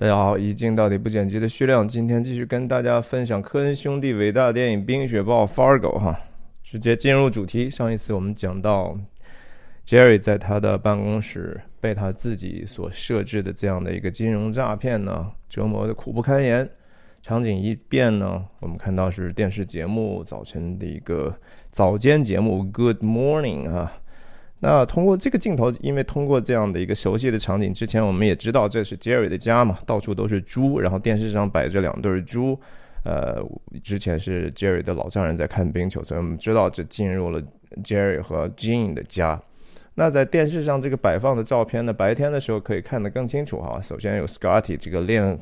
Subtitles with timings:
[0.00, 6.18] 大家好，一镜到底不剪辑的徐亮，今天继续跟大家分享科恩兄弟伟大电影《冰雪暴》Fargo 哈，
[6.64, 7.68] 直接进入主题。
[7.68, 8.98] 上一次我们讲到
[9.84, 16.66] ，Jerry 在他的办公室被他自己所设置的这样的一个金融诈骗呢折磨的苦不堪言。
[17.20, 21.36] 场景一变呢，我们看到是电视节目早晨的一个
[21.70, 23.92] 早间节目 Good Morning 啊。
[24.62, 32.60] 那通过这个镜头，因为通过这样的一个熟悉的场景，之前我们也知道这是 Jerry 的家嘛，到处都是猪，然后电视上摆着两对猪，
[33.04, 33.42] 呃，
[33.82, 37.42] 之前是 Jerry 的老丈人在看冰球，所以我们知道这进入了
[37.82, 39.40] Jerry 和 Jean 的家。
[39.94, 43.80] 那在电视上这个摆放的照片呢，白天的时候可以看得更清楚哈。
[43.82, 45.38] 首先有 Scotty 这个练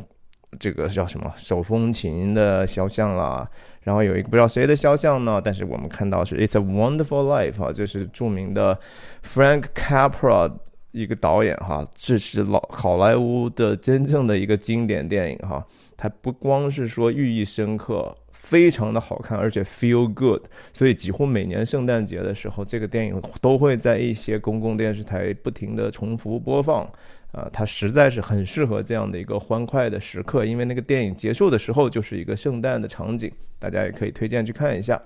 [0.59, 3.49] 这个叫什么手风琴的肖像啦。
[3.83, 5.41] 然后有一个不知道谁的肖像呢？
[5.43, 8.79] 但是我们看到是《It's a Wonderful Life》啊，就是著名的
[9.25, 10.53] Frank Capra
[10.93, 15.65] 一个导演哈，这是老好莱坞的真正的一个经典电影哈。
[15.97, 20.41] 它不光是说寓意深刻，非常的好看，而且 feel good，
[20.73, 26.91] 所以几乎每年圣诞节的时候，这个电影都会在一些公共电视台不停的重复播放。
[27.31, 34.99] 啊，它实在是很适合这样的一个欢快的时刻，因为那个电影结束的时候就是一个圣诞的场景，大家也可以推荐去看一下。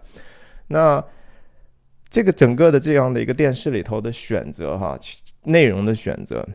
[0.68, 1.04] 那
[2.08, 4.96] 这个整个的这样的一个电视里头的选择哈，
[5.42, 6.46] 内容的选择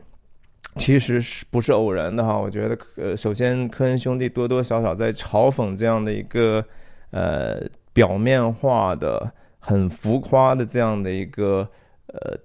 [0.76, 2.38] 其实是不是偶然的哈？
[2.38, 6.64] 我觉得，呃，首先科恩兄弟多多少少在嘲讽这样的一个
[7.10, 7.60] 呃
[7.92, 11.68] 表面化的、很浮夸的这样的一个
[12.06, 12.38] 呃。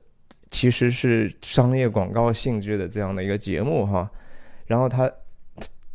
[0.52, 4.08] 其实是商业广告性质的这样的一个节目哈，
[4.68, 5.12] 然后他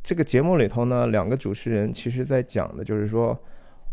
[0.03, 3.39] 这个节目里头呢，两个主持人其实在讲的就是说，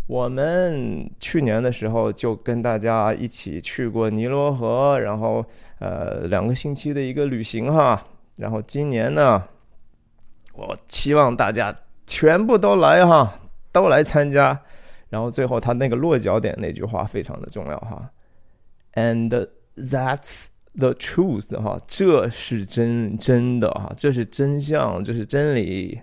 [0.08, 5.45] 我们去年的时候就跟大家一起去过尼罗河，然后
[5.77, 8.03] 呃两个星期的一个旅行哈，
[8.36, 9.44] 然后今年呢，
[10.53, 11.75] 我希望大家
[12.08, 13.39] 全部都来哈，
[13.72, 14.59] 都来参加，
[15.09, 18.09] 然后最后他那个落脚点那句话非常的重要哈
[18.93, 20.45] ，and that's。
[20.77, 25.98] The truth，哈，这是真真的哈，这是真相，这是真理。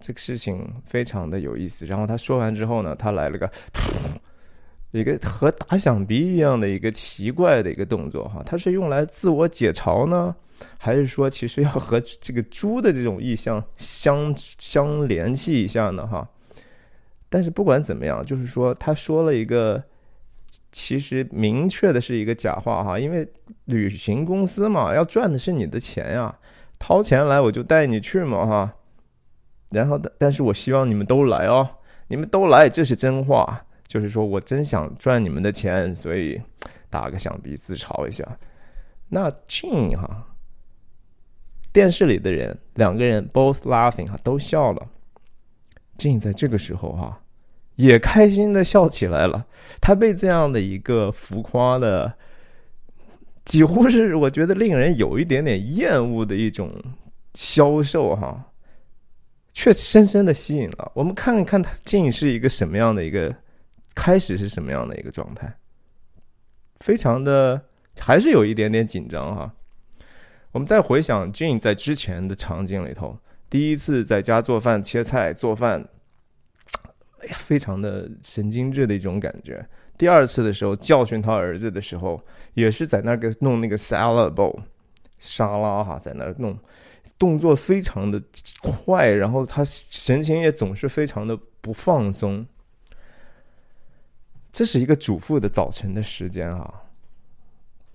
[0.00, 1.86] 这个事情非常的有意思。
[1.86, 3.48] 然后他说完之后呢，他来了个
[4.90, 8.42] 一个和打响鼻一样的一个奇怪的一个动作哈。
[8.44, 10.34] 他是用来自我解嘲呢，
[10.78, 16.06] 还是说其实要和这个猪的这种意象相相联系一下呢？
[16.06, 16.28] 哈。
[17.28, 19.82] 但是不管怎么样，就是说他说了一个。
[20.72, 23.28] 其实明确的是一个假话哈，因为
[23.64, 26.32] 旅行公司嘛，要赚的是你的钱呀，
[26.78, 28.72] 掏钱来我就带你去嘛哈。
[29.70, 31.68] 然后，但但是我希望你们都来哦，
[32.06, 36.40] 你们都来，这是真话，就是说我真想赚你们的钱，所以
[36.88, 38.24] 打个响鼻自嘲一下。
[39.08, 40.24] 那 Jin 哈，
[41.72, 44.88] 电视里的人两个人 both laughing 哈，都笑了。
[45.98, 47.20] Jin 在这个时候哈。
[47.76, 49.46] 也开心的笑起来了。
[49.80, 52.12] 他被这样的一个浮夸的，
[53.46, 56.70] 几乎是我觉得令人有一点点厌恶的一种
[57.32, 58.52] 销售哈，
[59.54, 60.92] 却深深的吸引了。
[60.94, 63.34] 我们看一看他竟是一个什么样的一个
[63.94, 65.50] 开始是什么样的一个状态，
[66.80, 67.64] 非常的
[67.98, 69.54] 还是有一点点紧张哈。
[70.52, 73.18] 我们再回想 Jane 在之前的场景里头，
[73.48, 75.88] 第一次在家做饭、切菜、做饭。
[77.20, 79.62] 哎呀，非常的神经质的一种感觉。
[79.98, 82.18] 第二次的时候教训他儿子的时候，
[82.54, 84.58] 也是在那个弄那个 salad bowl
[85.18, 86.58] 沙拉哈，在那弄，
[87.18, 88.18] 动作非常的
[88.62, 92.46] 快，然后他神情也总是非常的不放松。
[94.50, 96.72] 这是一个主妇的早晨的时间啊，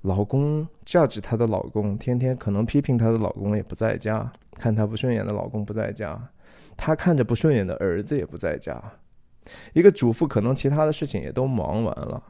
[0.06, 6.30] 老公 judge 她的老公，天天可能批评她的老公也不在家，看她不顺眼的老公不在家，
[6.78, 8.82] 她看着不顺眼的儿子也不在家。
[9.74, 12.22] 一个主妇可能其他的事情也都忙完了，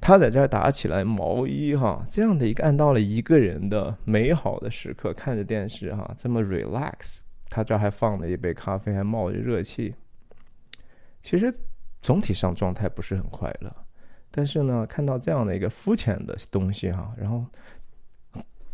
[0.00, 9.94] 她在这儿打起来毛衣哈，这样的一个按到了一个人的美好的时刻，看着电视哈，这么 relax，他这还放了一杯咖啡，还冒着热气。
[11.22, 11.54] 其实
[12.00, 13.74] 总体上状态不是很快乐，
[14.30, 17.44] 但是呢，看到这样的一个肤浅的东西哈，然后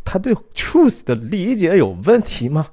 [0.03, 2.67] 他对 truth 的理解有问题吗？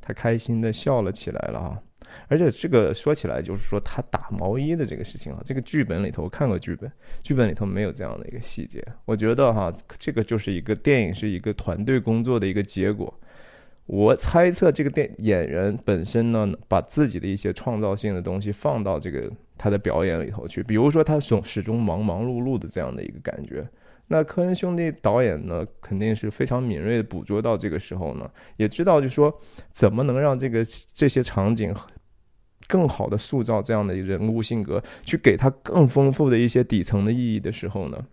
[0.00, 1.82] 他开心的笑了起来了啊。
[2.28, 6.90] 而且这个说起来，就是说他打毛衣的这个事情啊，这个剧本里头看过剧本，
[7.22, 8.82] 剧本里头没有这样的一个细节。
[9.04, 13.12] 我觉得哈，这个就是一个电影是一个团队工作的一个结果。
[13.86, 23.66] 我猜测这个电演员本身呢，把自己的一些创造性的东西放到这个他的表演里头去，比如说他总始终忙忙碌碌的这样的一个感觉。
[24.06, 29.34] 那科恩兄弟导演呢，肯定是非常敏锐的捕捉到这个时候呢，也知道就说
[29.70, 30.62] 怎么能让这个
[30.92, 31.74] 这些场景
[32.68, 38.06] 更好的塑造这样的人物性格，去给他更丰富的一些底层的意义的时候呢，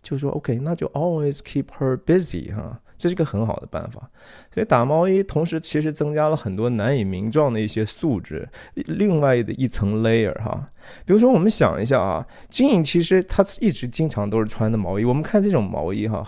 [0.00, 2.80] 就说 OK，那就 always keep her busy 哈。
[3.02, 4.08] 这是一个很好的办法，
[4.54, 10.70] 所以打毛衣同时其实增加了很多难以名状的一些素质，另外的一层 layer 哈。
[11.04, 15.04] 比如说，我们想一下啊，金颖其实他一直经常都是穿的毛衣。
[15.04, 16.24] 我们看这种毛衣哈，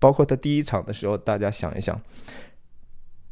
[0.00, 1.96] 包括他第一场的时候，大家想一想，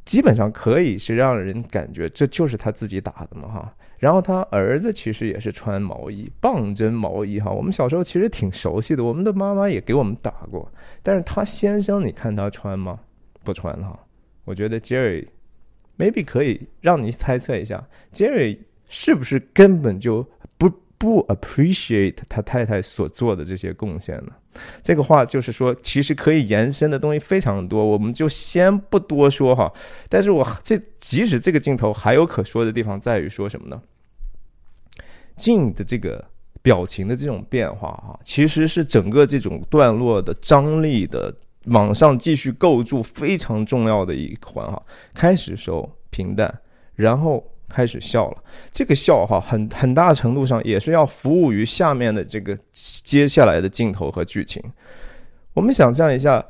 [0.04, 3.74] 基本上可以是让人感觉这就是他自己打的嘛哈。
[3.98, 7.50] 然后他儿子其实也是穿毛衣，棒针毛衣哈。
[7.50, 10.70] 我们小时候其实挺熟悉的，我们的妈妈也给我们打过。
[11.02, 13.00] 但是他先生，你看他穿吗？
[13.42, 13.98] 不穿哈。
[14.44, 15.26] 我觉得 Jerry
[15.98, 18.58] maybe 可以让你猜测一下，Jerry
[18.88, 20.26] 是不是根本就
[20.98, 24.32] 不 appreciate 他太太所做的这些贡献呢？
[24.82, 29.70] 这个话就是说，其实可以延伸的东西非常多，我们就先不多说哈。
[30.08, 33.82] 但是我这即使这个镜头还有可说的地方，在于说什么呢？
[35.36, 36.24] 镜的这个
[36.62, 41.34] 表情的这种变化哈，其实是整个这种段落的张力的
[41.66, 44.82] 往上继续构筑非常重要的一环哈。
[45.12, 46.60] 开始时候平淡，
[46.94, 47.44] 然后。
[47.68, 48.36] 开始笑了，
[48.70, 54.62] 这个笑哈很很大程度上也是要服务于下面的这个接下来的镜头和剧情。
[55.52, 56.44] 我们想象一下，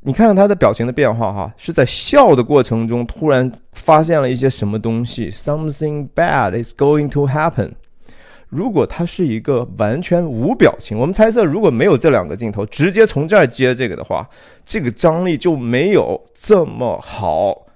[0.00, 7.72] 你看看他的表情的变化哈，是在笑的过程中突然发现了一些什么东西，something bad is going to happen。
[8.48, 14.28] 如果他是一个完全无表情，我们猜测如果没有这两个镜头，直接从这儿接这个的话，
[14.64, 17.66] 这个张力就没有这么好。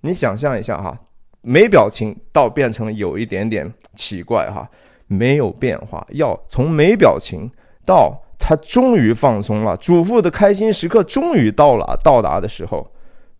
[0.00, 0.98] 你想象一下哈。
[1.42, 4.68] 没表情到变成有一点点奇怪哈，
[5.06, 6.06] 没有变化。
[6.10, 7.50] 要从没表情
[7.84, 12.90] 到他终于放松了，主妇的开心时刻终于到了到达的时候，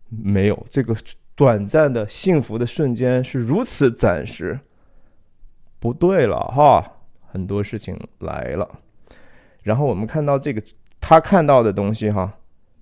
[0.09, 0.95] 没有这个
[1.35, 4.59] 短暂的幸福的瞬间是如此暂时。
[5.81, 6.85] 不对了哈，
[7.27, 8.79] 很多事情来了。
[9.63, 10.63] 然后我们看到这个
[11.01, 12.33] 他看到的东西哈，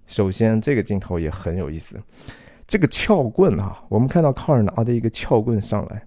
[0.06, 1.99] 首先这个镜头也很有意思。
[2.70, 6.06] 这个撬棍哈，我们看到卡尔拿的一个撬棍上来，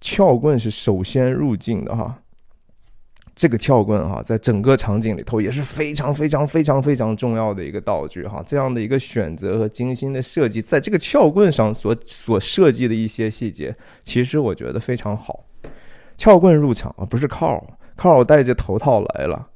[0.00, 2.16] 撬棍是首先入境的哈。
[3.34, 8.40] 这个撬棍哈，在整个场景里头也是非常非常非常非常重要的一个道具哈。
[8.46, 15.44] 这样的一个选择和精心的设计，在这个撬棍上所所设计的一些细节，其实我觉得非常好。
[16.16, 17.64] 撬棍入场啊，不是靠尔，
[17.96, 19.48] 靠尔戴着头套来了。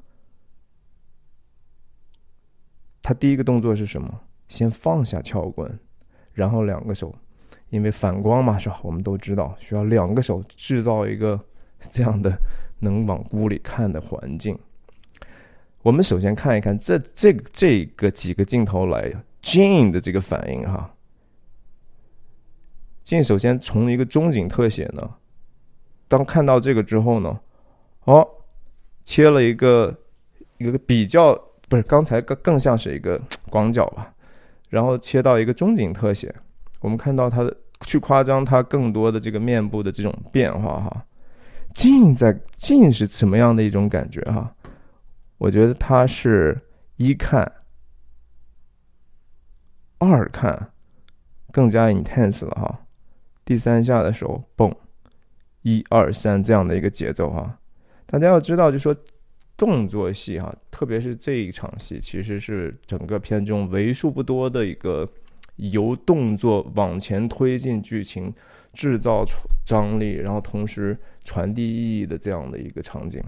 [3.00, 4.22] 他第一个动作是什么？
[4.48, 5.78] 先放下撬棍。
[6.34, 7.14] 然后两个手，
[7.70, 8.78] 因为反光嘛，是吧？
[8.82, 11.40] 我们都知道需要两个手制造一个
[11.90, 12.36] 这样的
[12.80, 14.58] 能往屋里看的环境。
[15.82, 20.94] 我们首先看一看这这这个几个镜头来 Jane 的这个反应哈。
[23.04, 25.16] Jane 首先从一个中景特写呢，
[26.08, 27.38] 当看到这个之后呢，
[28.04, 28.26] 哦，
[29.04, 29.94] 切了一个
[30.56, 31.34] 一个比较
[31.68, 33.20] 不是刚才更更像是一个
[33.50, 34.13] 广角吧。
[34.74, 36.34] 然后切到一个中景特写，
[36.80, 41.06] 我们看到它的去夸张它更多的这个面部的这种变化哈。
[41.72, 44.52] 近在近是什么样的一种感觉哈？
[45.38, 46.60] 我觉得它是
[46.96, 47.48] 一看，
[49.98, 50.72] 二看
[51.52, 52.80] 更加 intense 了哈。
[53.44, 54.74] 第三下的时候，嘣，
[55.62, 57.56] 一二三这样的一个节奏哈。
[58.06, 58.92] 大家要知道，就说。
[59.56, 65.08] 动作戏哈，特别是这一场戏，其实是整个片中为数不多的一个
[65.56, 68.32] 由动作往前推进剧情、
[68.72, 69.24] 制造
[69.64, 73.22] 张力，然后同时传递意义的这样的一个场景。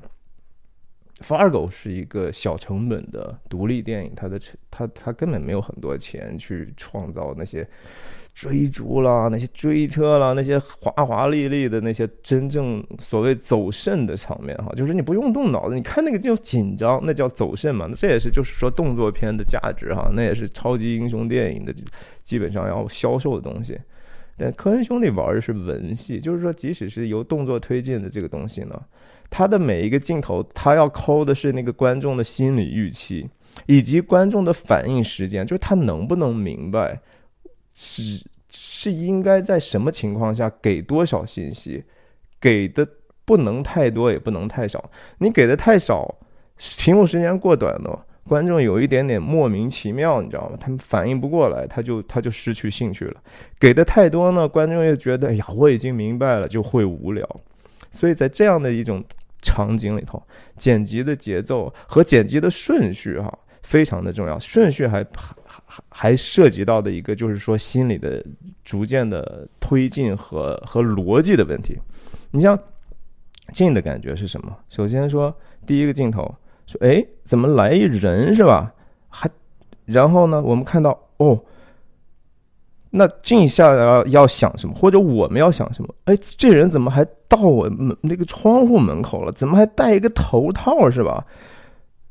[1.24, 7.66] 《Fargo》是一个小成本的独立电影，它的成它它根本没有很多钱去创造那些。
[8.36, 17.86] 追逐啦，那些追车啦，那些华华丽丽的那些真正所谓走肾的场面哈，就是你不用动脑子，你看那个就紧张，那叫走肾嘛。
[17.88, 21.74] 那这也是就是说动作片的价值哈，那也是超级英雄电影的
[22.24, 23.80] 基本上要销售的东西。
[24.36, 28.78] 但科恩兄弟玩的是文戏，就是说即使是由动作推进的这个东西呢，
[29.30, 33.26] 他的每一个镜头，他要抠的是那个观众的心理预期
[33.64, 37.00] 以及观众的反应时间，就是他能不能明白。
[37.76, 41.84] 是是应该在什么情况下给多少信息？
[42.40, 42.88] 给的
[43.24, 44.90] 不能太多，也不能太少。
[45.18, 46.16] 你给的太少，
[46.78, 50.56] 屏幕时间过短了，观众有一点点莫名其妙，你知道吗？
[50.58, 53.22] 他们反应不过来，他就他就失去兴趣了。
[53.60, 57.28] 给的太多呢，观众又觉得，哎呀，我已经明白了，就会无聊。
[57.90, 59.04] 所以在这样的一种
[59.42, 60.22] 场景里头，
[60.56, 63.38] 剪辑的节奏和剪辑的顺序，哈。
[63.62, 64.38] 非常的重要。
[64.38, 65.04] 顺序还
[65.66, 68.24] 还还涉及到的一个就是说心理的
[68.64, 71.76] 逐渐的推进和和逻辑的问题。
[72.30, 72.58] 你像
[73.52, 74.56] 近的感觉是什么？
[74.70, 75.34] 首先说
[75.66, 76.22] 第一个镜头
[76.66, 78.72] 说，哎，怎么来一人是吧？
[79.08, 79.28] 还
[79.84, 81.38] 然后呢，我们看到哦。
[82.90, 85.94] 那静下要要想什么，或者我们要想什么？
[86.06, 89.30] 哎，这人怎么还到我们那个窗户门口了？
[89.32, 91.26] 怎么还戴一个头套是吧？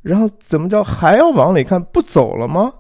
[0.04, 1.84] 然后怎么着还要往里看？
[1.86, 2.72] 不走了吗？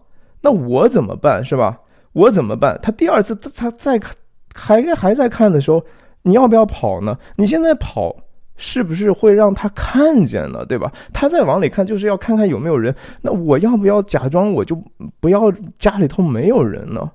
[0.45, 1.79] 那我怎么办是吧？
[2.13, 2.79] 我怎么办？
[2.83, 4.15] 他第二次他他再看
[4.53, 5.83] 还还在看的时候，
[6.21, 7.17] 你要不要跑呢？
[7.35, 8.15] 你现在跑
[8.55, 10.63] 是不是会让他看见呢？
[10.63, 10.91] 对吧？
[11.11, 12.95] 他再往里看就是要看看有没有人。
[13.23, 14.79] 那我要不要假装我就
[15.19, 17.11] 不要家里头没有人呢？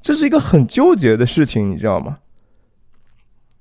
[0.00, 2.18] 这是一个很纠结的事情，你知道吗？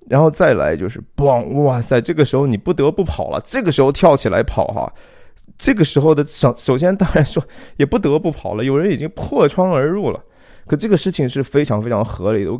[0.07, 1.99] 然后再来就是嘣，哇塞！
[1.99, 3.41] 这个时候你不得不跑了。
[3.43, 4.93] 这个时候跳起来跑哈，
[5.59, 7.43] 这个时候的首首先当然说
[7.75, 8.63] 也不得不跑了。
[8.63, 10.19] 有人已经破窗而入了，
[10.65, 12.51] 可这个事情是非常非常合理的。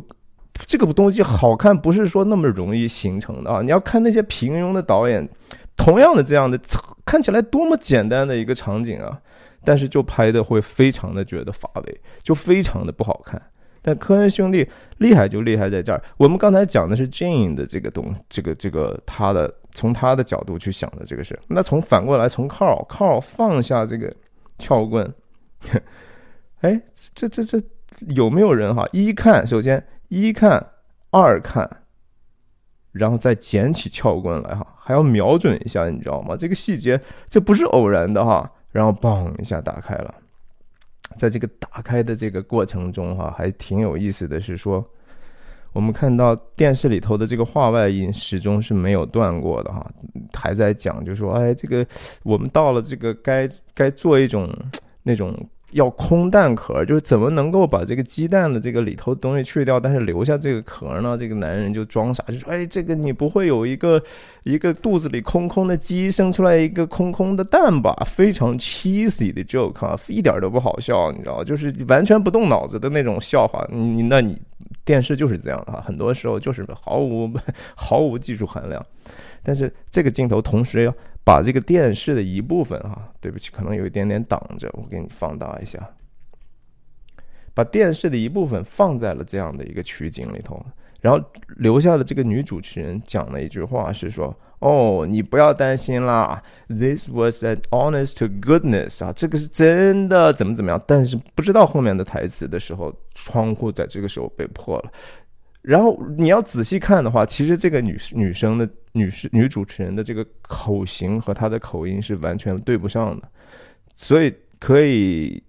[0.66, 3.62] 这个东西好看不是说那么容易形成的啊！
[3.62, 5.26] 你要看那些平庸的导演，
[5.74, 6.60] 同样的这样的
[7.06, 9.18] 看起来多么简单的一个场景啊，
[9.64, 13.40] 但是就拍的会非常的觉得乏味，就非常的不好看。
[13.82, 14.68] 但科恩兄弟
[14.98, 16.02] 厉害就厉害在这儿。
[16.16, 21.38] 我们刚才讲的是 Jane 的这个东，这个这个他的从他的角度去想的这个事。
[21.48, 24.14] 那从反过来从 Carl，Carl 放下这个
[24.58, 25.12] 撬棍，
[26.60, 26.80] 哎，
[27.14, 27.62] 这这这
[28.08, 28.86] 有没有人哈？
[28.92, 30.64] 一看，首先一看，
[31.10, 31.68] 二看，
[32.92, 36.36] 然后再捡起撬棍来哈，还要瞄准一下，你知道吗？
[36.36, 38.50] 这个细节这不是偶然的哈。
[38.72, 40.14] 然后嘣一下打开了。
[41.16, 44.84] 在这个打开的这个过程中，哈，还挺有意思的是说，
[45.72, 49.90] 我们看到电视里头的这个话外音始终是没有断过的，哈，
[50.32, 51.86] 还在讲，就说，哎，这个
[52.22, 54.48] 我们到了这个该该做一种
[55.02, 55.36] 那种。
[55.72, 61.16] 要空蛋壳，就是怎么能够把这个鸡蛋的这个里头东西去掉，但是留下这个壳呢？
[61.18, 64.02] 这个男人就装傻，就说：“哎，这个你不会有一个
[64.42, 73.66] 一个肚子里空空的鸡生出来一个空空的蛋吧？”非常 cheesy 的 joke 啊，一点都不好笑，你知道就是完全不动脑子的那种笑话。
[73.70, 74.40] 你你那你
[74.84, 77.30] 电视就是这样的哈，很多时候就是毫无
[77.76, 78.84] 毫无技术含量。
[79.42, 80.94] 但是这个镜头同时要。
[81.24, 85.78] 把这个电视的一部分哈，对不起，可能有一点点挡着，我给你放大一下。
[87.52, 90.64] 把电视的一部分放在了这样的一个取景里头，
[91.00, 91.22] 然后
[91.56, 104.92] 留下了这个女主持人讲了一句话，是说：“哦，你不要担心啦，This was an honest to goodness 啊，这个是真的，怎么怎么样。”但是不知道后面的台词的时候，窗户在这个时候被破了。
[105.62, 113.28] 然后你要仔细看的话，其实这个女女生的女士女主持人的这个口型和她的口音是完全对不上的，
[113.94, 115.42] 所以可以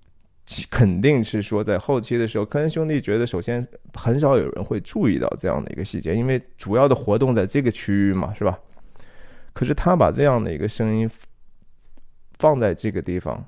[0.69, 8.59] 肯定是说，在后期的时候，科恩兄弟觉得，首先很少有人会注意到这样的一个细节，因为主要的活动在这个区域嘛，是吧？
[9.53, 11.09] 可是他把这样的一个声音
[12.37, 13.41] 放在这个地方，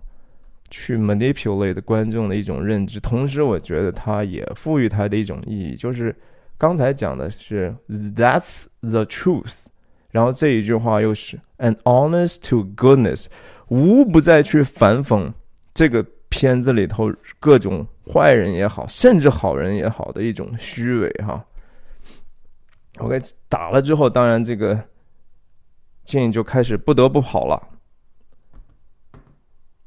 [0.70, 6.15] 去 manipulate 观众的一种认知，同时我觉得他也赋予他的一种意义，就是。
[6.57, 9.65] 刚才讲的是 "That's the truth"，
[10.12, 13.25] 然后这一句话又是 "an honest to goodness"，
[13.67, 15.33] 无不再去反讽
[15.74, 21.43] 这个片子里头各种坏人也好，甚至好人也好的一种虚伪哈。
[23.00, 23.19] OK，
[23.50, 24.79] 打了之后，当然这个
[26.05, 27.69] 静就开始不得不跑了。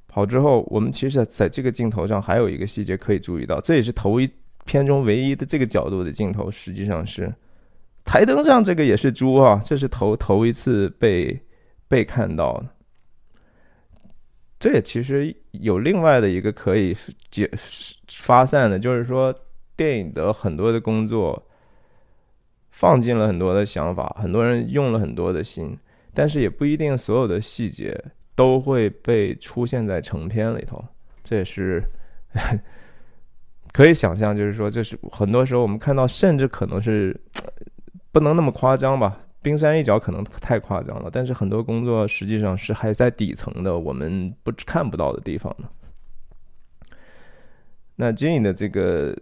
[0.09, 4.29] 跑之后，我们其实在这个镜头上还有一个细节可以注意到，这也是头一。
[4.67, 7.33] 片中唯一的这个角度的镜头，实际上是
[8.05, 11.41] 台灯上这个也是猪啊，这是头头一次被
[11.89, 12.63] 被看到。
[14.59, 16.97] 这也其实有另外的一个可以
[17.31, 17.51] 解
[18.09, 19.35] 发散的，就是说
[19.77, 21.43] 电影的很多的工作
[22.71, 25.77] 放进了很多的想法，很多人用了很多的心，
[26.13, 27.99] 但是也不一定所有的细节
[28.35, 30.85] 都会被出现在成片里头。
[31.23, 31.83] 这也是。
[33.77, 37.15] 可以想象，就是说，这是很多时候我们看到，甚至可能是
[38.11, 41.11] 不能那么夸张吧，冰山一角可能太夸张了。
[41.13, 45.69] 但是很多工作实际上是还在底层的，我们不看不到的地方呢。
[47.97, 49.15] 那 Jane 的这个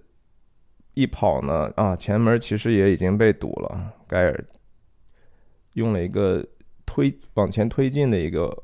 [0.94, 3.92] 一跑呢，啊，前门其实也已经被堵了。
[4.06, 4.44] 盖尔
[5.72, 6.46] 用了一个
[6.86, 8.56] 推往前推进的一个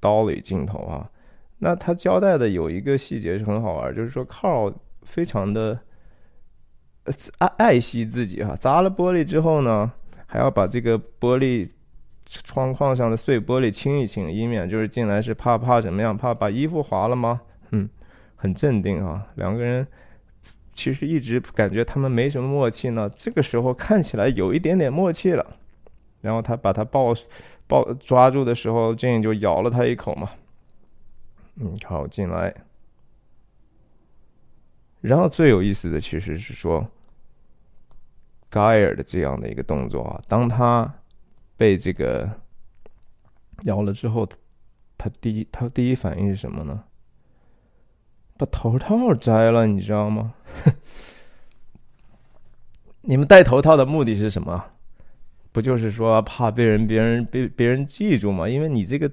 [0.00, 1.10] dolly 镜头啊。
[1.58, 4.72] 那他交代的有一个细节是很好玩，就是说靠。
[5.06, 5.78] 非常的
[7.38, 9.90] 爱爱惜自己哈，砸了玻璃之后呢，
[10.26, 11.70] 还要把这个玻璃
[12.26, 16.14] 窗框上的碎玻璃清一清，以免就是进来是怕怕怎么样？
[16.16, 17.40] 怕把衣服划了吗？
[17.70, 17.88] 嗯，
[18.34, 19.26] 很镇定啊。
[19.36, 19.86] 两个人
[20.74, 25.56] 其实一直感觉他们没什么默契呢，这个时候看起来有一点点默契了。
[26.20, 27.14] 然后他把他抱
[27.68, 30.30] 抱抓住的时候，Jane 就咬了他一口嘛。
[31.60, 32.52] 嗯，好，进来。
[35.06, 36.86] 然后最有意思的其实是说。
[38.48, 40.90] 盖尔的这样的一个动作啊，当他
[41.56, 42.30] 被这个
[43.64, 44.26] 咬了之后，
[44.96, 46.84] 他第一他第一反应是什么呢？
[48.38, 50.32] 把头套摘了，你知道吗？
[53.02, 54.64] 你们戴头套的目的是什么？
[55.52, 58.48] 不就是说怕被人别人被别人记住吗？
[58.48, 59.10] 因为你这个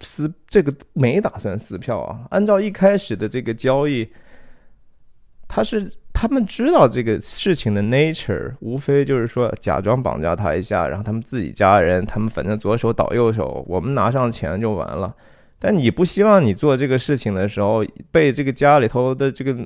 [0.00, 4.10] 撕这个没打算撕票啊，按照一开始的这个交易，
[5.48, 5.90] 他是。
[6.20, 15.14] 他们知道这个事情的 nature，无非就是说假装绑架他一下，然后他们自己家人，他们反正左手倒右手，我们拿上钱就完了。
[15.60, 19.56] 但你不希望你做这个事情的时候被这个家里头的这个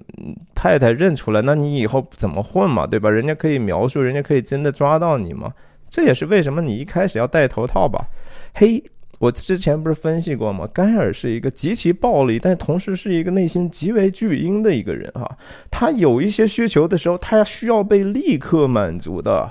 [0.55, 2.87] 太太认出来，那你以后怎么混嘛？
[2.87, 3.09] 对吧？
[3.09, 5.55] 人家可以描述，人家可以真的抓到你吗？
[5.89, 8.05] 这也是为什么你一开始要戴头套吧？
[8.53, 8.85] 嘿。
[9.23, 10.67] 我之前不是分析过吗？
[10.75, 15.39] 盖尔是一个极其暴力，但同时是一个内心极为巨婴的一个人哈。
[15.71, 19.49] 他有一些需求的时候，他需要被立刻满足的。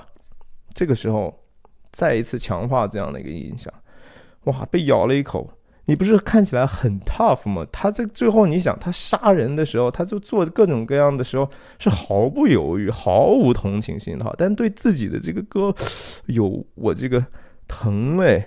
[0.74, 1.34] 这个时候，
[1.90, 3.72] 再一次强化这样的一个印象。
[4.44, 5.50] 哇，被咬了一口，
[5.86, 7.66] 你不是看起来很 tough 吗？
[7.72, 11.48] 他在最后，你想他杀人的时候，他就做各种各样的时候
[11.78, 14.34] 是毫不犹豫、毫无同情心的哈。
[14.36, 15.74] 但对自己的这个哥，
[16.26, 17.24] 有我这个
[17.66, 18.46] 疼哎。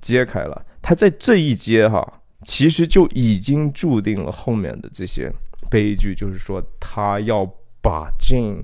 [0.00, 5.30] 揭开了，他在这一揭哈，其实就已经注定了后面的这些
[5.70, 7.44] 悲剧，就是说他要
[7.82, 8.62] 把 Jane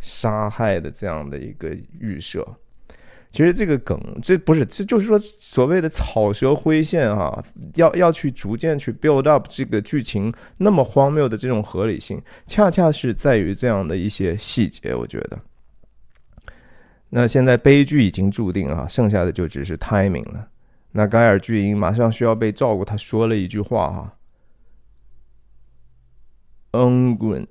[0.00, 2.46] 杀害的这样的一个预设。
[3.30, 7.40] 其实这个梗，这不是，这就是说所谓的草蛇灰线哈，
[7.76, 15.38] 要要去逐渐去 build up 这个剧情那么荒谬的这种合理性，恰恰是在于这样的一些细节，我觉得。
[17.10, 20.48] 那现在悲剧已经注定啊，剩下的就只是 timing 了。
[20.92, 24.18] 那盖尔巨婴马上需要被照顾，他说了一句话哈
[26.72, 27.46] ，“unguent”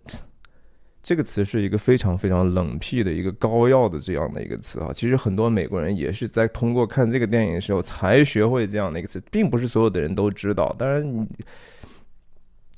[1.01, 4.91] 这个词是一个非常非常冷僻的一个膏药的这样的一个词啊。
[4.93, 10.75] 其实很多美国人也是在通过看这个电影的时候才学会这样的一个词，并不是所有的人都知道。
[10.77, 11.27] 当然，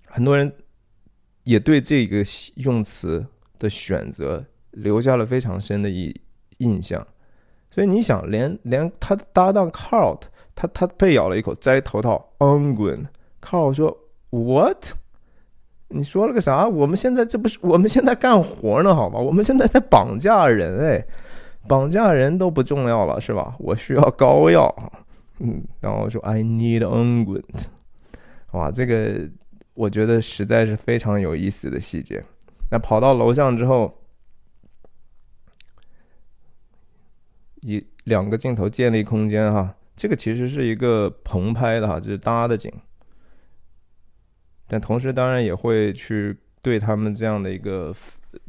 [0.06, 0.54] 很多人
[1.43, 2.24] 也对这个
[2.58, 3.26] 用词
[3.58, 6.13] 的选择留下了非常深的印
[6.60, 7.06] 印象。
[7.71, 10.19] 所以你想，连连他的搭档 Carl。
[10.56, 12.34] 他他被咬了一口，摘头套。
[12.40, 13.06] Ungun，
[13.40, 13.98] 卡尔说
[14.30, 14.94] ：“What？
[15.94, 16.68] 你说了个啥？
[16.68, 19.20] 我们现在这不是我们现在干活呢，好吗？
[19.20, 21.06] 我们现在在绑架人，哎，
[21.68, 23.56] 绑架人都不重要了，是吧？
[23.60, 24.74] 我需要膏药。
[25.40, 27.44] 嗯，然后说 I need unguent，。
[28.52, 29.28] 哇，这个
[29.74, 32.24] 我觉得实在是非常有意思的细节。
[32.70, 33.94] 那跑到楼上之后，
[37.62, 42.72] 一两个镜头建立空间，哈。”这个其实是一个棚拍的哈，就是搭的景，
[44.68, 47.94] 但同时当然也会去对他们这样的一个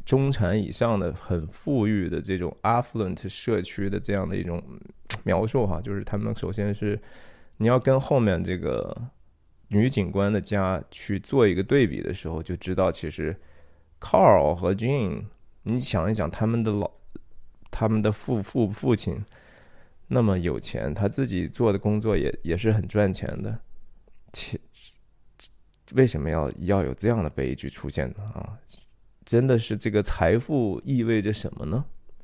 [0.03, 4.63] 中产以上的很富裕的这种 affluent 社区的这样的一种
[5.23, 6.99] 描述哈，就是他们首先是
[7.57, 8.95] 你要跟后面这个
[9.67, 13.35] 女警官的家去做一个对比的时候，就知道其实
[13.99, 15.25] Carl 和 Jean，
[15.63, 16.89] 你想一想他们的老
[17.69, 19.23] 他们的父父父亲。
[20.07, 23.57] 那么有钱，他自己做的工作也也是很赚钱的，
[24.31, 24.59] 且
[25.93, 28.23] 为什么要要有这样的悲剧出现呢？
[28.35, 28.57] 啊，
[29.25, 31.83] 真的是这个财富意味着什么呢？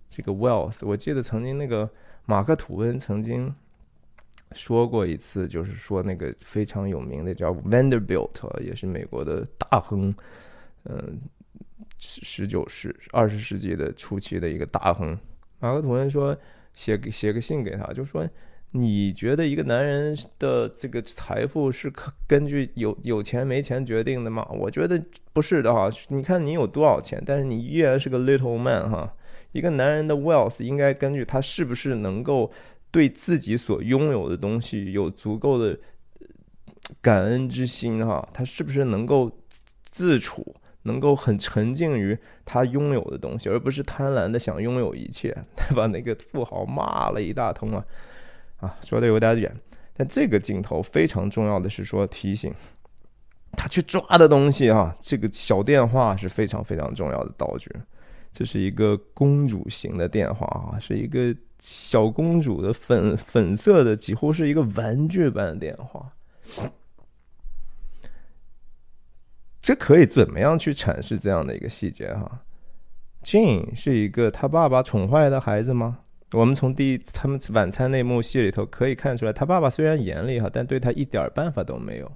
[0.09, 1.89] 这个 wealth，我记得曾经那个
[2.25, 3.53] 马克吐温曾经
[4.51, 10.13] 说过一次，就是说那个非常有名的叫 Vanderbilt，也是美国的大亨，
[10.83, 11.19] 嗯，
[11.97, 15.17] 十九世二十世纪的初期的一个大亨，
[15.59, 16.37] 马克吐温说。
[16.73, 18.27] 写个写个信给他，就说
[18.71, 24.47] 你觉得一个男人的这个财富是可根据有有钱没钱决定的吗？
[24.51, 25.03] 我觉得
[25.33, 25.89] 不是的哈。
[26.09, 29.11] 你看你有多少钱，但是你依然是个 little man 哈。
[29.51, 32.51] 一个男人的 wealth 应该根据他是不是能够
[32.91, 35.75] 对自己所拥有的东西有足够的
[37.01, 38.23] 感恩之心哈。
[38.31, 39.31] 他是不是能够
[39.81, 40.55] 自处？
[40.83, 45.87] 能够很沉浸于他拥有的东西，而不是贪婪的想拥有一切，他 把？
[45.87, 47.85] 那个富豪骂了一大通啊，
[48.57, 49.53] 啊，说的有点远。
[49.95, 52.53] 但这个镜头非常重要的是说提醒
[53.53, 57.69] 他去抓的东西啊，这个小电话是非常非常重要的道具。
[58.31, 66.09] 这是一个公主型的电话啊，是一个小公主的粉粉色的，几乎是一个玩具般的电话。
[69.61, 72.39] 这可以怎么样去阐释这样的一个细节哈
[73.23, 75.99] ？Jane 是一个他爸爸宠坏的孩子吗？
[76.31, 82.11] 我们从第他们晚餐那幕戏里头可以看出来，他爸爸虽然严厉哈，但对他一点办法都没有。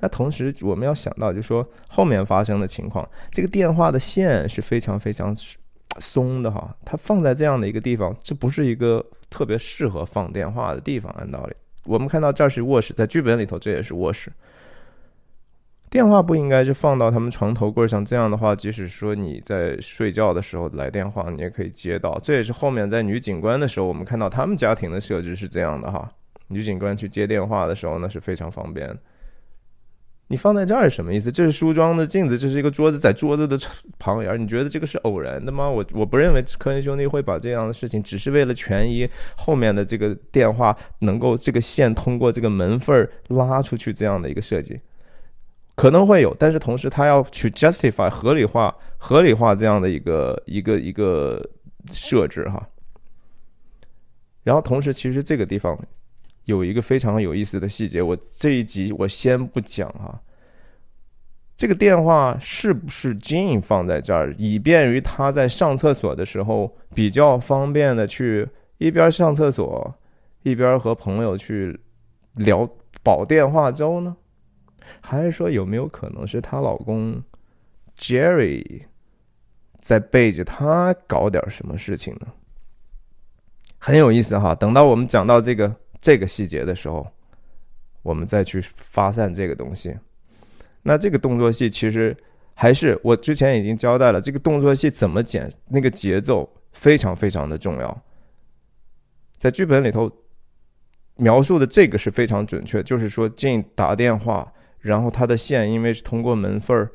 [0.00, 5.34] 那同时我们要想到，就是说后面发生的情况，这个电话的线是非常非常
[6.00, 11.10] 松的哈，它放在这样的一个地方，这不是一个特别适合放电话的地方。
[11.16, 14.30] 按道理，我们看到这儿是卧室，在剧本里头这也是卧室。
[15.94, 22.18] 电话不应该是放到他们床头柜上，这样的话，即使说你在睡觉的时候来电话，你也可以接到。
[22.20, 26.10] 这也是后面在女警官的时候，我们看到他们家庭的设置是这样的哈。
[26.48, 28.92] 女警官去接电话的时候，那是非常方便。
[30.26, 31.30] 你放在这儿是什么意思？
[31.30, 33.56] 这是梳妆的镜子，这是一个桌子，在桌子的
[34.00, 34.42] 旁沿。
[34.42, 35.68] 你觉得这个是偶然的吗？
[35.70, 44.76] 我我不认为科恩兄弟会把这样的事情只是为了权益，后面的这个电话能够这个线通过这个门缝儿拉出去这样的一个设计。
[45.74, 51.42] 可能会有，但是同时他要去 justify 合理化、合理化这样的一个一个一个
[51.92, 52.68] 设置哈。
[54.44, 55.78] 然后同时，其实这个地方
[56.44, 60.20] 有一个非常有意思的细节，我这一集我先不讲哈。
[61.56, 69.94] 这个电话是不是 Jean 放在这儿，以便于他在上厕所的时候比较方便的去一边上厕所，
[70.42, 71.80] 一边和朋友去
[72.34, 72.68] 聊
[73.02, 74.16] 煲电话粥呢？
[75.00, 77.22] 还是说有没有可能是她老公
[77.98, 78.82] Jerry
[79.80, 82.26] 在背着她搞点什么事情呢？
[83.78, 84.54] 很有意思哈。
[84.54, 87.06] 等到我们讲到这个这个细节的时候，
[88.02, 89.94] 我们再去发散这个东西。
[90.82, 92.16] 那这个动作戏其实
[92.54, 98.02] 还是我之前已经交代了，这个动作戏怎么剪，那个节奏非常非常的重要。
[99.36, 100.10] 在剧本里头
[101.16, 104.50] 描述的这个是非常准确，就是说进打电话。
[104.84, 106.92] 然后他的线因为是通过门缝儿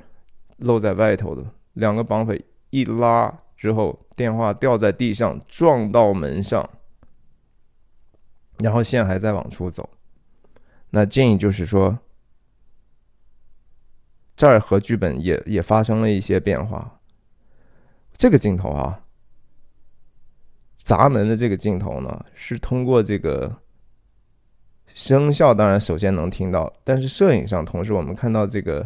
[0.57, 6.69] 露在外头的，两个绑匪一拉之后，电话掉在地上撞到门上，
[8.59, 9.89] 然后线还在往出走。
[10.91, 11.97] 那建议就是说，
[14.35, 16.99] 这儿和剧本也也发生了一些变化。
[18.15, 19.01] 这个镜头啊，
[20.83, 23.57] 砸门的这个镜头呢，是通过这个。
[24.99, 28.85] 声效当然首先能听到，但是摄影上同时我们看到这个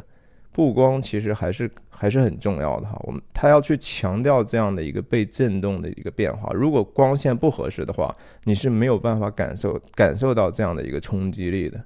[0.51, 2.95] 布光其实还是还是很重要的哈。
[3.01, 6.53] 我们他要去强调这样的一个被震动的一个变化。
[6.53, 11.83] 如果光线不合适的话，你是没有办法感受感受到这样的一个冲击力的。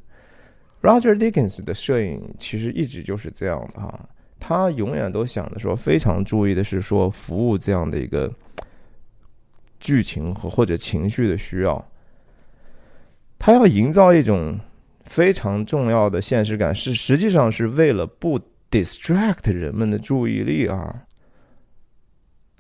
[0.82, 4.10] Roger Dickens 的摄影其实一直就是这样的哈，
[4.42, 8.30] 他永远都想着说非常注意的是说服务这样的一个
[9.80, 11.82] 剧情和或者情绪的需要。
[13.40, 14.60] 他要营造一种
[15.06, 21.04] 非常重要的现实感，是实际上是为了不 distract 人们的注意力啊。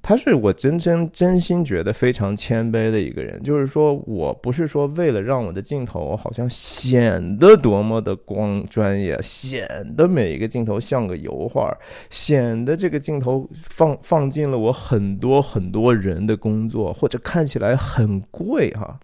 [0.01, 11.75] 他是我真真真心觉得非常谦卑的一个人，就是说我不是说为了让我的镜头好像显得多么的光专业，显得每一个镜头像个油画，
[12.09, 18.97] 显得这个镜头放放进了我很多很多人的工作，或者看起来很贵哈。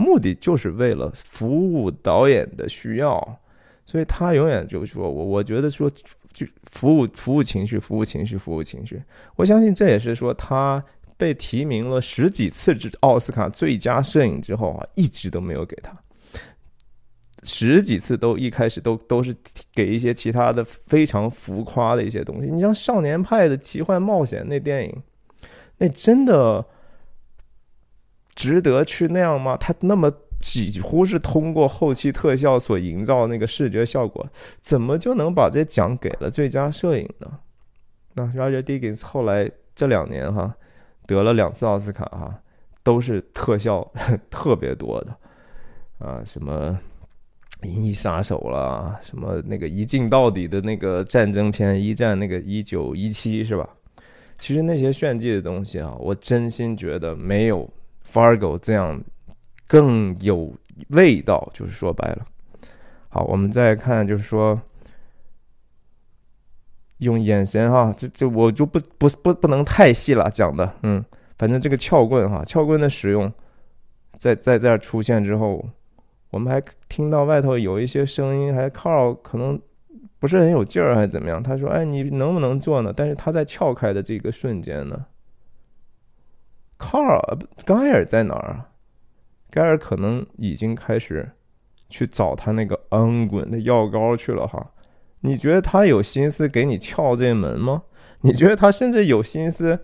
[0.00, 3.38] 目的就是为了服务导演的需要，
[3.84, 5.90] 所以他永远就说：“我我觉得说，
[6.32, 9.00] 就服务服务情绪，服务情绪，服务情绪。”
[9.36, 10.82] 我相信这也是说他
[11.18, 15.94] 被提名了十几次之奥斯卡最佳摄影之后啊，一直都没有给他
[17.42, 19.34] 十几次都一开始都都是
[19.74, 22.50] 给一些其他的非常浮夸的一些东西。
[22.50, 25.02] 你像《少年派的奇幻冒险》那电影，
[25.78, 26.64] 那真的。
[28.40, 29.54] 值得去那样吗？
[29.58, 34.26] 他那么几乎是通过后期特效所营造那个视觉效果，
[34.62, 37.30] 怎么就能把这奖给了最佳摄影呢？
[38.14, 40.56] 那 Roger Dickens 后来这两年哈
[41.06, 42.34] 得了两次奥斯卡哈，
[42.82, 43.86] 都是特效
[44.30, 45.14] 特别多的
[45.98, 46.78] 啊，什么
[47.68, 53.68] 《银翼杀手》啦，什么那个一镜到底的那个战争片一战那个一九一七是吧？
[54.38, 57.68] 其实那些炫技的东西啊，我真心觉得没有。
[58.12, 59.00] Fargo 这样
[59.66, 60.52] 更有
[60.88, 62.26] 味道，就是说白了。
[63.08, 64.60] 好，我们再看，就是说
[66.98, 71.04] 用眼神哈，这这我就不不不不能太细了讲的，嗯，
[71.38, 73.32] 反正这个撬棍哈，撬棍的使用
[74.16, 75.66] 在在这儿出现之后，
[76.30, 79.60] 我们还听到外头有一些声音，还 Carl 可能
[80.18, 81.42] 不是很有劲儿还是怎么样？
[81.42, 85.06] 他说：“哎，你能不能做呢？”但是他在撬开的这个瞬间呢
[86.80, 88.70] 卡尔盖尔在哪儿啊？
[89.50, 91.30] 盖尔可能已经开始
[91.90, 94.72] 去找他那个安滚的药膏去了哈。
[95.20, 97.82] 你觉得他有心思给你撬这门吗？
[98.22, 99.78] 你觉得他甚至有心思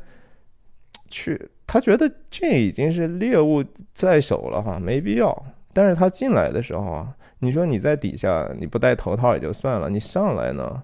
[1.10, 1.50] 去？
[1.66, 5.44] 他觉得这已经是猎物在手了哈，没必要。
[5.74, 10.82] 但是他进来的时候啊，你说你在底下你不戴头套也就算了，你上来呢，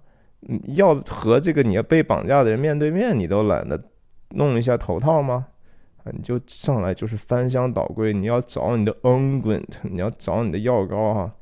[0.74, 3.82] 要和这个你要被绑架的人面对面，你都懒得
[4.30, 5.46] 弄一下头套吗？
[6.04, 11.32] 啊，你就上来就是翻箱倒柜，你要找你的 unguent，你要找你的药膏哈。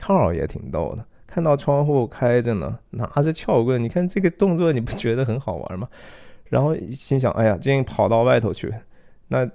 [0.00, 1.04] 号也挺逗的。
[1.26, 5.88] 看到窗户开着呢，拿着撬棍，你看这个动作，你不觉得很好玩吗？
[6.44, 8.72] 然后心想，哎呀，这跑到外头去。
[9.28, 9.50] 那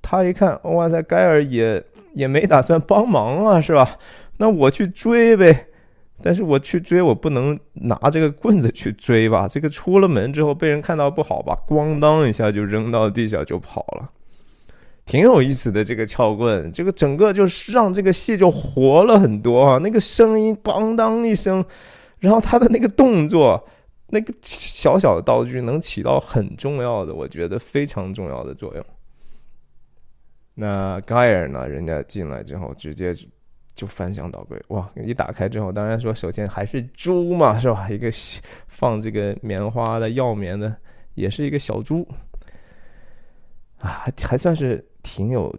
[0.00, 1.82] 他一看，哇塞，盖尔也
[2.14, 3.98] 也没打算帮忙啊，是吧？
[4.38, 5.68] 那我去追呗。
[6.22, 9.46] 但是我去追，我不能拿这个棍子去追吧？
[9.50, 11.58] 这个出了门之后被人看到不好吧？
[11.68, 14.10] 咣当一下就扔到地下就跑了。
[15.04, 19.78] 挺有意思的这个撬棍，这个整个就是让这个戏就活了很多啊！
[19.78, 21.64] 那个声音咣当一声，
[22.20, 23.68] 然后他的那个动作，
[24.10, 28.84] 那个小小的道具能起到很重要的，我觉得非常重要的作用。
[30.54, 31.66] 那盖尔呢？
[31.66, 33.12] 人家进来之后直接
[33.74, 34.90] 就翻箱倒柜，哇！
[34.96, 37.88] 一打开之后，当然说首先还是猪嘛，是吧？
[37.88, 38.10] 一个
[38.68, 40.76] 放这个棉花的药棉的，
[41.14, 42.06] 也是一个小猪
[43.78, 44.84] 啊，还还算是。
[45.04, 45.52] 挺有，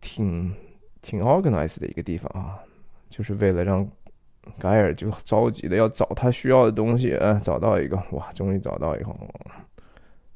[0.00, 0.54] 挺
[1.02, 2.58] 挺 organized 的一个地方啊，
[3.10, 3.86] 就是为了让
[4.58, 9.14] 盖尔就着急的要找他需要的东西，嗯，找到一个，哇，终于找到以后，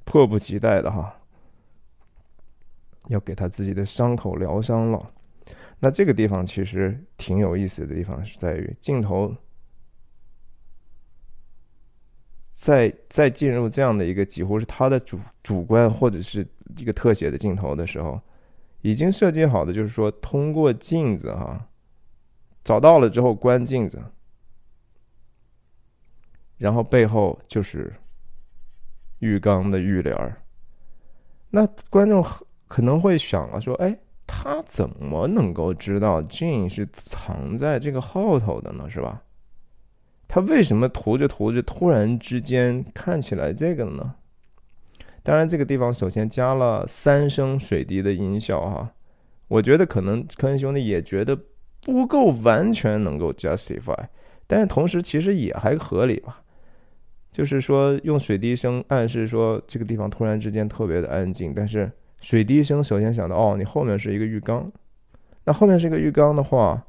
[0.05, 1.17] 迫不及待的哈，
[3.09, 5.11] 要给他自己的伤口疗伤了。
[5.81, 9.35] 那这个地方其实挺有意思的地方是在于镜头，
[12.55, 16.47] 在在进入这样的一个几乎是他的主主观或者是。
[16.79, 18.19] 一个特写的镜头的时候，
[18.81, 21.69] 已经设计好的，就是说通过镜子哈，
[22.65, 24.03] 找到了之后关镜子，
[26.57, 27.95] 然后背后就是
[29.19, 30.43] 浴缸的浴帘儿。
[31.51, 32.25] 那观众
[32.67, 38.89] 可能会想啊，说，哎，他怎么能够知道 Jane 是藏在这个后头的呢？
[38.89, 39.23] 是吧？
[40.27, 44.15] 他为什么涂着涂着突然之间看起来这个呢？
[45.23, 48.93] 当然，这个地方首先加了三声水滴的音效哈，
[49.49, 51.39] 我觉得可能科恩兄弟也觉得
[51.81, 53.97] 不够完全能够 justify，
[54.47, 56.43] 但是同时其实也还合理吧，
[57.31, 61.91] 就是说用水滴声暗示说这个地方突然之间特别的安静，但是
[62.25, 64.73] 水滴声首先想到哦，你后面是一个浴缸，
[65.45, 66.83] 那后面是一个浴缸的话，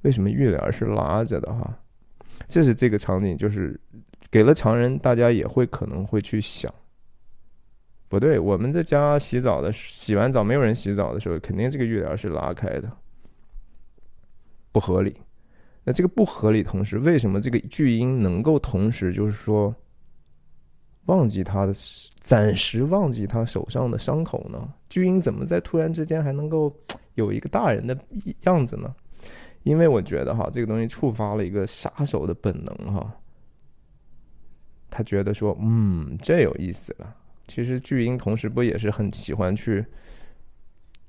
[0.00, 1.78] 为什么浴帘是拉着的哈？
[2.48, 3.78] 这是这个场景，就是
[4.30, 6.72] 给了常人，大家也会可能会去想。
[8.08, 12.90] 不对，我们在家洗澡的洗完澡没有人洗澡的时候，肯定这个浴帘是拉开的，
[14.72, 15.14] 不合理。
[15.84, 19.74] 那这个不合理，同时为什么这个巨婴能够同时就是说
[21.10, 21.74] 忘记他的
[22.20, 24.72] 暂时忘记他手上的伤口呢？
[24.88, 26.72] 巨婴怎么在突然之间还能够
[27.14, 27.98] 有一个大人的
[28.42, 28.94] 样子呢？
[29.64, 33.12] 因为我觉得哈，这个东西触发了一个杀手的本能哈，
[34.88, 37.16] 他觉得说，嗯，这有意思了。
[37.48, 39.84] 其实巨婴同时不也是很喜欢去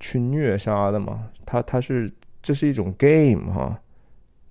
[0.00, 1.30] 去虐杀的吗？
[1.46, 2.12] 他他是
[2.42, 3.80] 这是一种 game 哈，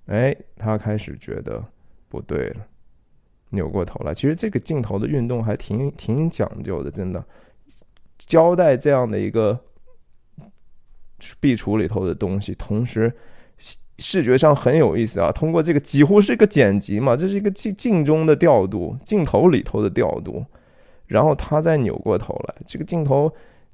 [0.06, 1.62] 哎，他开始觉得
[2.08, 2.66] 不对了，
[3.52, 4.12] 扭过头来。
[4.12, 7.24] 其实这个镜头的运动还挺挺讲究的，真的
[8.18, 9.58] 交代这样的一个
[11.40, 13.12] 壁橱里头的东西，同时
[13.98, 15.30] 视觉上很有意思啊。
[15.30, 20.44] 通过这个几乎是一个剪辑嘛，这是一个镜镜中的调度，镜头里头的调度。
[21.06, 23.30] 然后他再扭过头来，这个镜头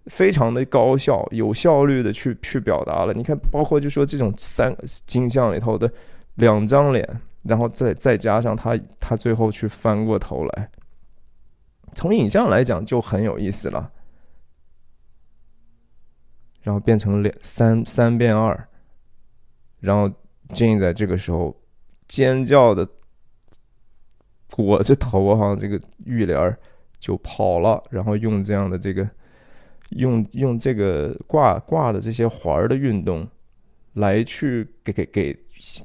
[0.07, 3.15] 非常的高效、有效率的去去表达了。
[3.15, 5.89] 你看，包括就说这种三镜像里头的
[6.35, 7.09] 两张脸，
[7.43, 10.71] 然后再再加上他他最后去翻过头来，
[11.95, 13.93] 从影像来讲就很有意思了。
[16.63, 18.69] 然后变成两三三变二，
[19.81, 20.09] 然后
[20.49, 21.55] Jane 在这个时候
[22.07, 22.87] 尖叫的
[24.51, 26.57] 裹着头哈，这个浴帘。
[27.01, 29.09] 就跑了，然后用这样的这个，
[29.91, 33.25] 用用这个挂挂的这些环儿的运动，
[33.93, 35.33] 来去给给给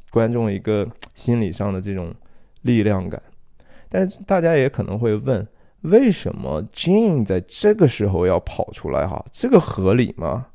[0.10, 2.14] 观众一个心理上的这种
[2.62, 3.22] 力量感。
[3.90, 5.48] 但是大家也可能会问，
[5.82, 9.06] 为什么 Jane 在这个时候要跑出来？
[9.08, 10.48] 哈，这个合理吗？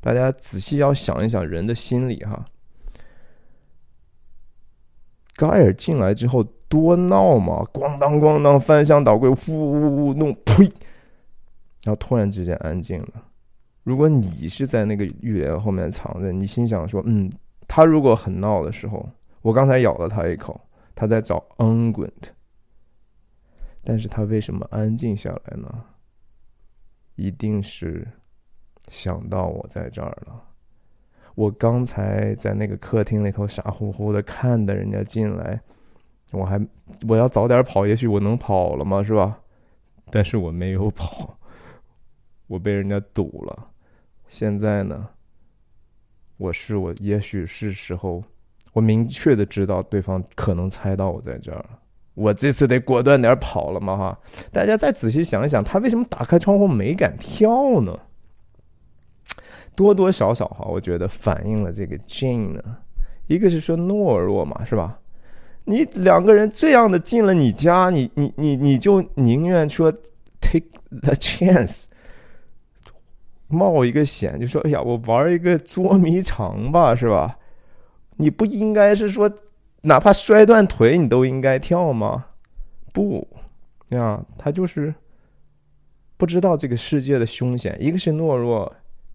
[0.00, 2.44] 大家仔细要想一想人的心理哈。
[5.36, 10.64] 盖尔进来之后多闹嘛，咣当咣当翻箱倒柜，呜呜呜弄，呸！
[11.82, 13.24] 然后突然之间安静了。
[13.82, 17.30] 如果你是在那个浴帘后面藏着，你心想说：“嗯，
[17.74, 19.04] 他如果很闹的时候，
[19.42, 20.60] 我刚才咬了他一口，
[20.94, 22.30] 他在找 unguent，
[23.82, 25.84] 但是他为什么安静下来呢？
[27.16, 28.06] 一定是
[28.86, 30.40] 想到我在这儿了。
[31.34, 35.60] 我刚才在那个客厅里头傻乎乎的看着人家进来，
[36.30, 36.64] 我还
[37.08, 39.40] 我要早点跑，也许我能跑了嘛，是吧？
[40.12, 41.36] 但是我没有跑，
[42.46, 43.70] 我被人家堵了。”
[44.30, 45.08] 现在呢，
[46.36, 48.22] 我是我，也许是时候，
[48.72, 51.64] 我明确的知道对方可能猜到我在这儿，
[52.14, 54.18] 我这次得果断点跑了嘛哈！
[54.50, 57.98] 大家再仔细想一想，他为什么打开窗户没敢跳呢？
[59.76, 62.62] 多多少少哈，我觉得反映了这个 Jane 呢，
[63.26, 64.98] 一个是说懦弱嘛，是吧？
[65.64, 69.90] 你两个人这样的进了你家，你你你你就宁愿说
[70.40, 70.66] take
[71.02, 71.84] the chance。
[73.48, 77.38] 冒一个险，就说：“哎呀，我玩一个捉迷藏吧， 是吧？
[78.16, 79.30] 你不应该是说，
[79.82, 82.26] 哪怕摔断腿，你都应该跳吗？
[82.92, 83.26] 不，
[83.88, 84.94] 呀，他就是
[86.16, 87.76] 不知道这个世界的凶险。
[87.80, 88.72] 一个是懦弱，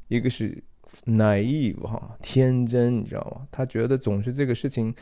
[0.09, 0.61] 一个是
[1.05, 3.47] naive 哈，天真，你知道吗？
[3.51, 4.93] 他觉得总是这个事情，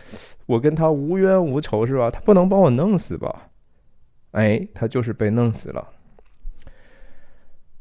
[0.46, 2.10] 我跟他无冤无仇，是吧？
[2.10, 3.50] 他不能把我弄死吧？
[4.32, 5.86] 哎，他就是被弄死了。”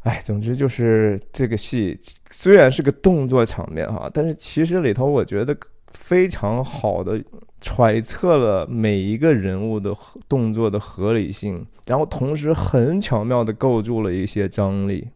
[0.07, 1.99] 哎，总之就是这个戏
[2.31, 5.57] 虽然是个动作场面哈，但是其实里头我觉得
[5.89, 7.21] 非常好的
[7.61, 9.93] 揣测了每一个人物的
[10.29, 15.09] 动作的合理性，然后同时很巧妙的构筑了一些张力。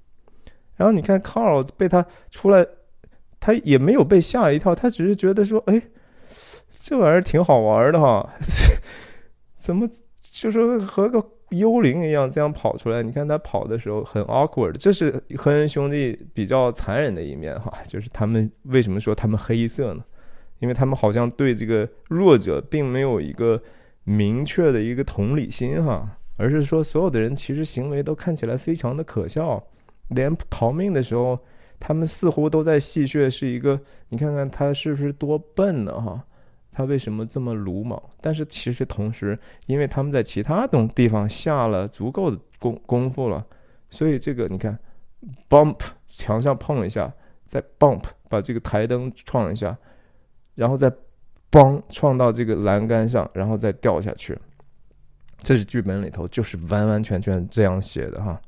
[0.74, 2.66] 然后你看 Carl 被他出来，
[3.38, 5.80] 他也没有被吓一跳，他只是觉得说，哎，
[6.80, 8.28] 这玩意儿挺好玩的哈，
[9.56, 9.88] 怎么
[10.20, 11.24] 就是和个。
[11.50, 20.04] 幽灵一样这样跑出来，你看他跑的时候很 awkward，这是赫恩兄弟比较残忍的一面哈，就是他们为什么说他们黑色呢？
[20.60, 23.60] 因为他们好像对这个弱者并没有一个
[24.04, 29.62] 明确的一个同理心哈，而是说所有的人其实行为都看起来非常的可笑，
[30.08, 31.38] 连逃命的时候，
[31.78, 36.24] 他们似乎都在戏谑是一个，你看看他是不是多笨呢哈？
[36.80, 38.02] 他为什么这么鲁莽？
[38.22, 43.44] 但是其实同时，因为他们在其他种地方下了足够的功功夫了，
[43.90, 44.78] 所以这个你看
[45.50, 47.12] ，bump 墙上碰一下，
[47.44, 49.76] 再 bump 把这个台灯撞一下，
[50.54, 50.90] 然后再
[51.50, 54.38] 嘣撞到这个栏杆上，然后再掉下去。
[55.36, 58.40] 这是剧本里头就是完完全全这样写的哈。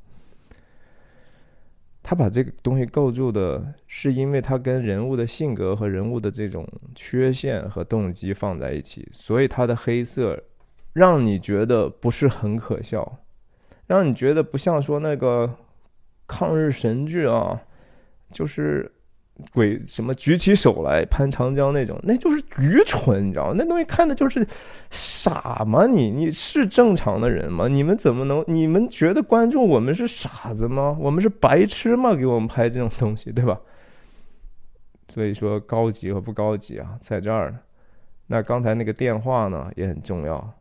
[2.03, 10.37] 他把这个东西构筑的是因为他跟人物的性格和人物的这种缺陷和动机放在一起，所以他的黑色
[10.91, 13.19] 让你觉得不是很可笑，
[13.87, 15.55] 让你觉得不像说那个
[16.27, 17.61] 抗日神剧啊，
[18.31, 18.91] 就是。
[19.51, 23.55] 鬼什么举起手来攀长江那种，那就是愚蠢，你知道吗？
[23.57, 24.45] 那东西看的就是
[24.91, 25.87] 傻吗？
[25.87, 27.67] 你你是正常的人吗？
[27.67, 28.45] 你们怎么能？
[28.47, 30.95] 你们觉得观众我们是傻子吗？
[30.99, 32.13] 我们是白痴吗？
[32.13, 33.59] 给我们拍这种东西，对吧？
[35.09, 37.55] 所以说高级和不高级啊，在这儿。
[38.27, 40.53] 那刚才那个电话呢也很重要，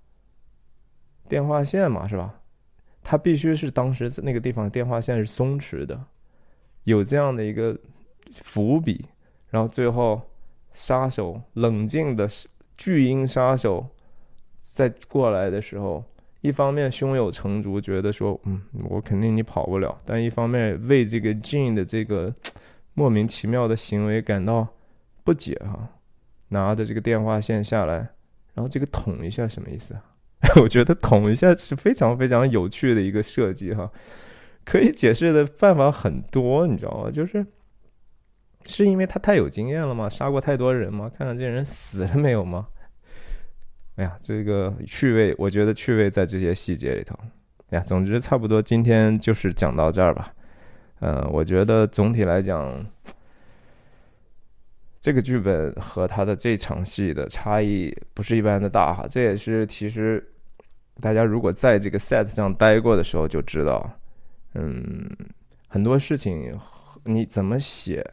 [1.28, 2.35] 电话线嘛是吧？
[3.02, 6.02] 它必须是当时那个地方电话线是松弛的，
[6.85, 7.78] 有这样的一个。
[8.42, 9.06] 伏笔，
[9.50, 10.20] 然后最后
[10.72, 12.28] 杀手冷静的
[12.76, 13.87] 巨婴杀手
[14.61, 16.04] 在过来的时候，
[16.40, 22.35] 一方面胸有成竹，觉得说，嗯，我肯定你跑不了；但一方面为这个 Jean 的这个
[22.94, 24.66] 莫名其妙的行为感到
[25.24, 25.88] 不解哈。
[26.48, 27.94] 拿着这个电话线下来，
[28.54, 30.02] 然后这个捅一下什么意思啊？
[30.61, 33.90] 我觉得捅一下是非常非常有趣的一个设计哈，
[34.64, 37.11] 可以解释的办法很多，你知道吗？
[37.11, 37.46] 就是。
[38.66, 40.09] 是因为他太有经验了吗？
[40.09, 41.11] 杀过太多人吗？
[41.16, 42.68] 看看这人死了没有吗？
[43.96, 47.14] 哎呀，这个趣味，我觉得趣味在这些细节里头。
[47.70, 50.33] 哎呀，总之差不多，今天就是讲到这儿吧。
[51.01, 52.87] 嗯，我觉得总体来讲，
[55.01, 59.06] 这个剧本和他的这场戏的差异不是一般的大哈。
[59.08, 60.27] 这也是其实
[61.00, 63.90] 大家如果在这个 set 上待过的时候就知道，
[64.54, 65.10] 嗯，
[65.69, 66.58] 很多事情
[67.04, 68.08] 你怎么写。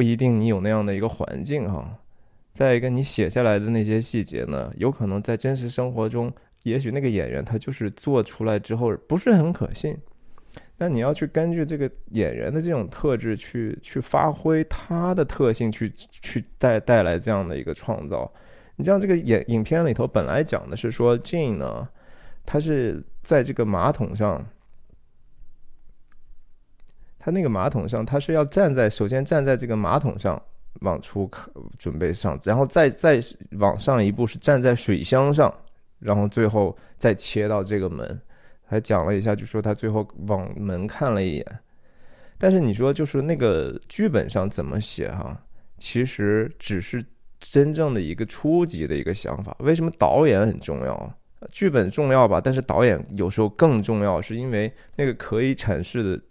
[0.00, 1.98] 不一定你有那样的一个环境哈，
[2.54, 6.32] 再一个你写下来的那些细节呢，有可能在真实生活中，
[6.62, 9.94] 也许那个演员他就是做出来之后不是很可信，
[10.78, 18.32] 那你要去根据这个演员的这种特质去去发挥他的特性，去去带带来这样的一个创造，
[18.76, 21.86] 你像这个影影片里头本来讲的是说 Jane 呢，
[22.46, 24.42] 他是在这个马桶上，
[27.20, 30.42] 他那个马桶上，他是要站在首先站在这个马桶上
[30.80, 31.48] 往出看
[31.78, 33.20] 准备上，然后再再
[33.58, 35.54] 往上一步是站在水箱上，
[35.98, 38.18] 然后最后再切到这个门，
[38.64, 41.46] 还讲了一下，就说他最后往门看了一眼。
[42.38, 45.38] 但是你说就是那个剧本上怎么写哈？
[45.76, 47.04] 其实只是
[47.38, 49.54] 真正的一个初级的一个想法。
[49.60, 51.14] 为什么导演很重要？
[51.52, 56.22] 剧本重要吧，但是导演有时候更重要，是因为那个可以阐释的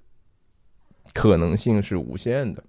[1.14, 2.64] 可能性是无限的。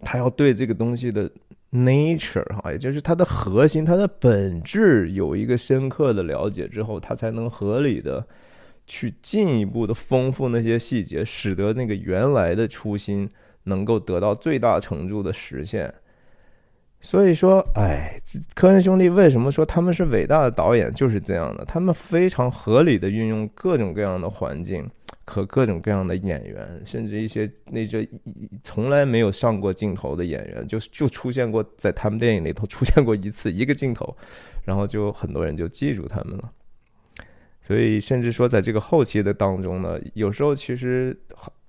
[0.00, 1.30] 他要对这个东西的
[1.72, 8.26] nature 哈，也就是它的核心、它的本质有一个深刻的了解之后，他才能合理的。
[8.86, 13.26] 去进一步的丰富那些细节，使得那个原来的初心
[13.62, 15.90] 能够得到最大程度的实现。
[17.00, 18.20] 所以说，哎，
[18.54, 20.92] 科恩兄弟为什么说他们是伟大的导演？
[20.92, 24.86] 就是这样的，他们非常合理的运用各种各样的环境
[25.26, 28.06] 和各种各样的演员，甚至一些那些
[28.62, 34.16] 从来没有上过镜头的演员，就就出现过在他们电影里头出现过一次一个镜头，
[34.64, 36.52] 然后就很多人就记住他们了。
[37.62, 41.18] 所以，甚至说，在这个后期的当中呢，有时候其实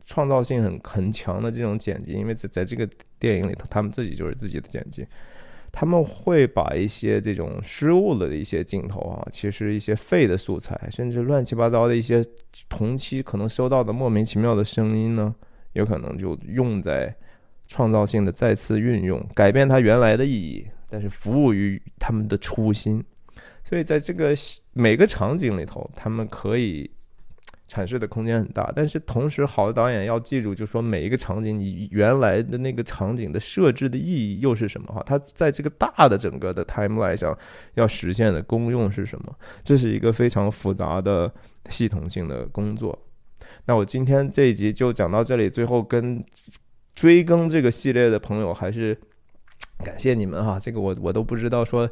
[0.06, 2.86] 创造性很很强的这种剪辑，因为在在这个
[3.18, 5.08] 电影里头，他们自己就是自己的剪辑，
[5.78, 12.24] 他们会把一些这种失误了的一些镜头啊，其实一些废的素材，甚至乱七八糟的一些
[12.70, 15.36] 同期可能收到的莫名其妙的声音呢，
[15.74, 17.14] 有可能就用在
[17.68, 23.04] 创造性的再次运用，改变它原来的意义，但是服务于他们的初心。
[23.66, 24.34] 所以，在这个
[24.72, 26.90] 每个场景里头，他们可以
[27.70, 28.72] 阐释的空间很大。
[28.76, 34.94] 但是，同时，好的导演要记住，就是说，每一个场景，你原来的那个场景的设置的意义又是什么？
[34.94, 37.38] 哈，它在这个大的整个的 timeline 上
[37.74, 39.36] 要实现的功用是什么？
[39.64, 41.32] 这是一个非常复杂的
[41.70, 42.98] 系统性的工作。
[43.66, 45.50] 那我今天这一集就讲到这里。
[45.50, 46.24] 最后，跟
[46.94, 48.98] 追更这个系列的朋友，还是
[49.84, 50.60] 感谢你们哈。
[50.60, 51.90] 这个我我都不知道说。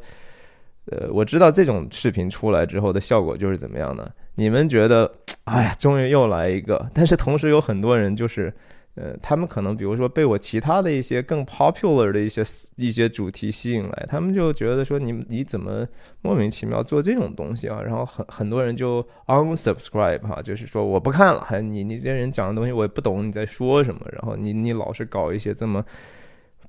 [0.88, 4.06] 呃，我知道这种视频出来之后的效果就是怎么样呢。
[4.36, 5.10] 你们觉得，
[5.46, 6.90] 哎呀，终于又来一个。
[6.94, 8.54] 但是同时有很多人就是，
[8.96, 12.42] 呃，他们可能比如说被我其他的一些更 popular 的一些
[12.78, 15.86] 一些主题吸引来，他们就觉得说你你怎么
[16.22, 17.82] 莫名其妙做这种东西啊？
[17.82, 21.42] 然后很很多人就 unsubscribe 哈，就是说我不看了。
[21.42, 25.84] 还你你这些人讲的东西我也不懂你在说什么，然后你你老是搞一些这么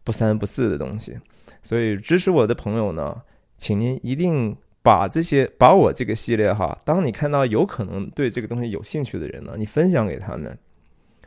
[0.02, 1.16] 不三不四的东西。
[1.62, 3.22] 所以支持我的朋友呢。
[3.56, 4.54] 请您一定
[4.84, 10.58] 把这些把我这个系列哈，当你看到有可能对这个东西有兴趣的人呢，你分享给他们，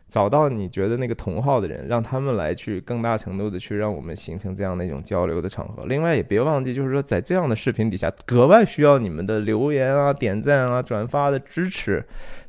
[0.08, 5.88] 找到你觉得那个同好的人，让他们来去更大程度的去让我们形成这样的一种交流的场合。
[5.88, 12.06] 另外也别忘记，就是说在这样的视频底下，格外需要你们的留言啊、点赞啊、转发的支持。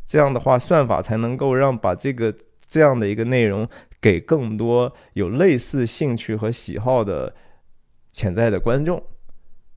[0.07, 2.35] 这样的话，算法才能够让把这个
[2.69, 3.67] 这样的一个内容
[3.99, 7.35] 给更多有类似兴趣和喜好的
[8.13, 9.03] 潜在的观众。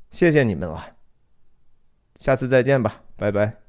[0.10, 0.88] 谢谢你们了，
[2.22, 3.61] 下次再见吧，拜拜。